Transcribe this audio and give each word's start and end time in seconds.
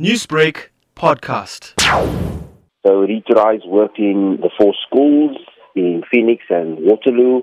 Newsbreak 0.00 0.70
podcast. 0.96 1.80
So 2.84 2.98
Read 2.98 3.22
to 3.30 3.34
Rise 3.36 3.60
worked 3.64 4.00
in 4.00 4.38
the 4.42 4.50
four 4.58 4.74
schools 4.84 5.36
in 5.76 6.02
Phoenix 6.10 6.42
and 6.50 6.78
Waterloo, 6.80 7.42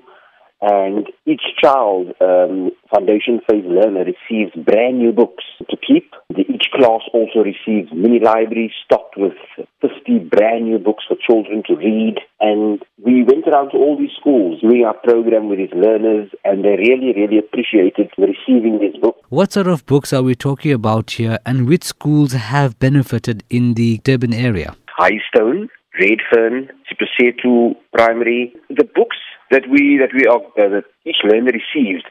and 0.59 1.07
each 1.25 1.43
child, 1.63 2.07
um, 2.19 2.71
foundation 2.93 3.39
phase 3.49 3.63
learner, 3.65 4.03
receives 4.03 4.51
brand 4.65 4.99
new 4.99 5.13
books 5.13 5.45
to 5.69 5.77
keep. 5.77 6.11
The, 6.27 6.43
class 6.73 7.01
also 7.13 7.39
receives 7.39 7.91
mini 7.93 8.19
libraries 8.19 8.71
stocked 8.85 9.15
with 9.17 9.33
50 9.81 10.19
brand 10.19 10.65
new 10.65 10.79
books 10.79 11.03
for 11.07 11.15
children 11.15 11.63
to 11.67 11.75
read. 11.75 12.15
And 12.39 12.81
we 13.03 13.23
went 13.23 13.47
around 13.47 13.71
to 13.71 13.77
all 13.77 13.97
these 13.97 14.15
schools 14.19 14.61
doing 14.61 14.83
our 14.85 14.93
program 14.93 15.49
with 15.49 15.59
these 15.59 15.73
learners, 15.73 16.29
and 16.43 16.63
they 16.63 16.75
really, 16.77 17.13
really 17.15 17.37
appreciated 17.37 18.11
receiving 18.17 18.79
these 18.79 18.99
books. 19.01 19.19
What 19.29 19.53
sort 19.53 19.67
of 19.67 19.85
books 19.85 20.13
are 20.13 20.23
we 20.23 20.35
talking 20.35 20.71
about 20.71 21.11
here, 21.11 21.39
and 21.45 21.67
which 21.67 21.83
schools 21.83 22.33
have 22.33 22.79
benefited 22.79 23.43
in 23.49 23.75
the 23.75 23.99
Durban 23.99 24.33
area? 24.33 24.75
Highstone, 24.97 25.69
Redfern, 25.99 26.69
Sipasetu 26.87 27.75
Primary. 27.93 28.53
The 28.69 28.83
books 28.95 29.17
that 29.51 29.63
we 29.69 29.99
that 29.99 30.13
we 30.13 30.25
are, 30.25 30.39
uh, 30.39 30.69
that 30.69 30.85
each 31.05 31.17
learner 31.23 31.51
received 31.51 32.05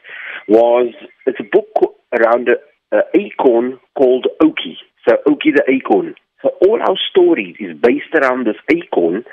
was 0.47 0.93
it's 1.25 1.39
a 1.39 1.43
book 1.51 1.95
around 2.13 2.49
a, 2.49 2.55
a 2.91 2.99
acorn 3.15 3.79
called 3.97 4.27
Oki. 4.43 4.77
So 5.07 5.17
Oki 5.27 5.51
the 5.51 5.63
acorn. 5.69 6.15
So 6.41 6.51
all 6.67 6.81
our 6.81 6.97
stories 7.09 7.55
is 7.59 7.77
based 7.77 8.13
around 8.15 8.47
this 8.47 8.57
acorn, 8.69 9.23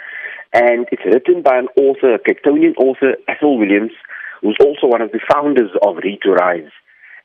and 0.53 0.87
it's 0.93 1.05
written 1.05 1.43
by 1.43 1.59
an 1.59 1.69
author, 1.77 2.15
a 2.15 2.19
Capetonian 2.19 2.77
author, 2.77 3.17
Ethel 3.29 3.59
Williams, 3.59 3.93
who's 4.41 4.59
also 4.61 4.87
one 4.87 5.03
of 5.03 5.13
the 5.13 5.21
founders 5.33 5.71
of 5.83 5.97
Read 6.03 6.21
to 6.23 6.33
Rise. 6.33 6.71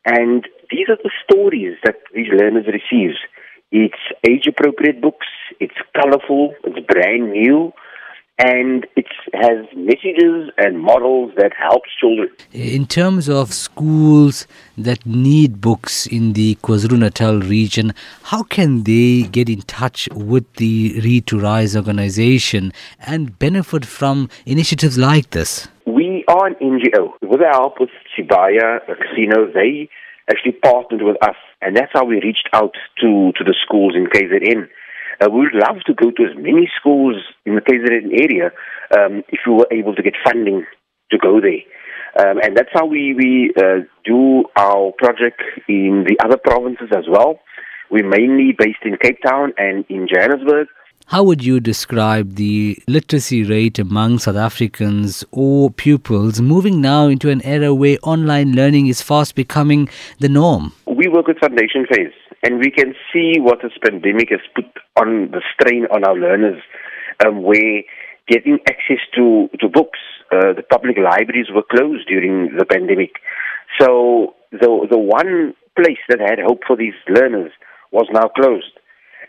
And 0.05 0.48
these 0.70 0.88
are 0.90 0.98
the 1.02 1.12
stories 1.24 1.77
that 1.84 1.96
these 2.14 2.27
learners 2.30 2.66
receive. 2.68 3.16
It's 3.72 4.04
age 4.27 4.48
appropriate 4.48 5.02
books, 5.02 5.27
it's 5.60 5.76
colorful, 6.00 6.54
it's 6.63 6.86
brand 6.86 7.32
new, 7.32 7.74
and 8.39 8.87
it 8.95 9.05
has 9.34 9.65
messages 9.76 10.49
and 10.57 10.79
models 10.79 11.31
that 11.37 11.51
helps 11.57 11.89
children. 11.99 12.29
In 12.51 12.87
terms 12.87 13.29
of 13.29 13.53
schools 13.53 14.48
that 14.77 15.05
need 15.05 15.62
books 15.62 16.07
in 16.07 16.34
the 16.34 16.55
KwaZulu-Natal 16.55 17.41
region, 17.41 17.93
how 18.23 18.43
can 18.43 18.84
they 18.84 19.23
get 19.23 19.49
in 19.49 19.61
touch 19.61 20.09
with 20.13 20.51
the 20.54 20.99
Read 21.04 21.27
to 21.27 21.39
Rise 21.39 21.76
organization 21.76 22.73
and 23.05 23.37
benefit 23.37 23.85
from 23.85 24.29
initiatives 24.45 24.98
like 24.98 25.29
this? 25.29 25.67
We 25.85 26.26
are 26.27 26.48
an 26.48 26.55
NGO. 26.55 27.13
With 27.21 27.39
the 27.39 27.49
help 27.51 27.79
of 27.81 27.89
Sibaya 28.17 28.79
Casino, 28.85 29.51
they 29.54 29.89
actually 30.29 30.54
partnered 30.54 31.04
with 31.04 31.17
us, 31.21 31.35
and 31.61 31.76
that's 31.76 31.91
how 31.93 32.05
we 32.05 32.15
reached 32.15 32.49
out 32.54 32.73
to, 33.01 33.31
to 33.37 33.43
the 33.43 33.55
schools 33.65 33.93
in 33.95 34.07
KZN. 34.07 34.67
Uh, 35.24 35.29
we 35.29 35.41
would 35.41 35.55
love 35.55 35.77
to 35.85 35.93
go 35.93 36.12
to 36.12 36.24
as 36.24 36.35
many 36.35 36.70
schools 36.79 37.16
in 37.46 37.55
the 37.55 37.62
KZN 37.62 38.12
area 38.20 38.52
um, 38.98 39.24
if 39.29 39.40
we 39.48 39.54
were 39.54 39.68
able 39.71 39.96
to 39.96 40.04
get 40.04 40.13
funding 40.24 40.66
to 41.12 41.18
go 41.18 41.40
there. 41.40 41.62
Um, 42.20 42.40
and 42.43 42.57
that's 42.57 42.70
how 42.74 42.85
we, 42.85 43.13
we 43.13 43.54
uh, 43.57 43.85
do 44.05 44.44
our 44.55 44.91
project 44.98 45.41
in 45.68 46.05
the 46.07 46.18
other 46.24 46.38
provinces 46.38 46.90
as 46.96 47.05
well. 47.10 47.40
We're 47.90 48.07
mainly 48.07 48.55
based 48.57 48.79
in 48.84 48.98
Cape 48.98 49.20
Town 49.26 49.54
and 49.57 49.85
in 49.90 50.07
Johannesburg. 50.12 50.68
How 51.07 51.24
would 51.24 51.44
you 51.44 51.60
describe 51.60 52.35
the 52.35 52.77
literacy 52.88 53.44
rate 53.44 53.77
among 53.77 54.20
South 54.20 54.38
Africans 54.38 55.24
or 55.32 55.70
pupils 55.70 56.40
moving 56.40 56.82
now 56.82 57.07
into 57.07 57.29
an 57.29 57.41
era 57.44 57.74
where 57.74 57.98
online 58.04 58.54
learning 58.54 58.88
is 58.88 59.01
fast 59.01 59.35
becoming 59.35 59.90
the 60.20 60.29
norm? 60.29 60.74
We 60.88 61.07
work 61.07 61.27
with 61.27 61.40
Foundation 61.40 61.85
Phase, 61.88 62.13
and 62.44 62.60
we 62.60 62.70
can 62.70 62.94
see 63.12 63.40
what 63.40 63.60
this 63.63 63.72
pandemic 63.82 64.30
has 64.30 64.41
put 64.53 64.66
on 65.00 65.31
the 65.31 65.41
strain 65.56 65.86
on 65.86 66.03
our 66.03 66.16
learners, 66.16 66.62
um, 67.25 67.41
where 67.41 67.84
getting 68.28 68.59
access 68.68 69.00
to, 69.16 69.50
to 69.59 69.69
books, 69.69 70.00
uh, 70.31 70.52
the 70.53 70.63
public 70.69 70.97
libraries 70.97 71.47
were 71.53 71.63
closed 71.63 72.07
during 72.07 72.56
the 72.57 72.66
pandemic. 72.66 73.12
So 73.79 74.35
the, 74.51 74.88
the 74.90 74.97
one 74.97 75.56
place 75.75 76.03
that 76.09 76.19
had 76.19 76.40
hope 76.44 76.62
for 76.67 76.75
these 76.75 76.94
learners 77.07 77.51
was 77.91 78.07
now 78.12 78.28
closed. 78.28 78.78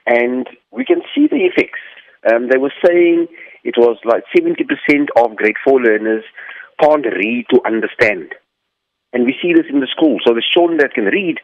And 0.07 0.47
we 0.71 0.85
can 0.85 1.01
see 1.15 1.29
the 1.31 1.47
effects. 1.47 1.81
Um, 2.27 2.49
they 2.51 2.59
were 2.59 2.73
saying 2.85 3.29
it 3.63 3.77
was 3.79 3.97
like 4.05 4.25
70% 4.37 4.59
of 5.17 5.37
grade 5.37 5.57
4 5.65 5.81
learners 5.81 6.25
can't 6.81 7.07
read 7.07 7.47
to 7.51 7.61
understand. 7.65 8.35
And 9.13 9.25
we 9.25 9.37
see 9.41 9.53
this 9.55 9.71
in 9.71 9.81
the 9.81 9.89
school. 9.95 10.19
So 10.27 10.35
the 10.35 10.43
children 10.43 10.79
that 10.79 10.95
can 10.95 11.05
read, 11.05 11.39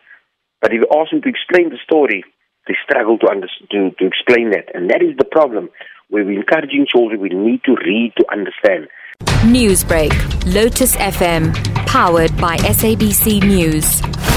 but 0.60 0.72
if 0.72 0.80
you 0.80 0.88
ask 1.00 1.10
them 1.10 1.22
to 1.22 1.28
explain 1.28 1.70
the 1.70 1.78
story, 1.82 2.24
they 2.66 2.74
struggle 2.84 3.18
to, 3.18 3.28
under, 3.28 3.48
to, 3.70 3.90
to 3.90 4.06
explain 4.06 4.50
that. 4.50 4.74
And 4.74 4.90
that 4.90 5.02
is 5.02 5.16
the 5.16 5.24
problem. 5.24 5.70
Where 6.08 6.24
we're 6.24 6.40
encouraging 6.40 6.86
children, 6.88 7.20
we 7.20 7.28
need 7.30 7.62
to 7.64 7.76
read 7.84 8.12
to 8.18 8.24
understand. 8.30 8.88
Newsbreak, 9.46 10.12
Lotus 10.52 10.96
FM, 10.96 11.54
powered 11.86 12.36
by 12.36 12.56
SABC 12.58 13.42
News. 13.44 14.29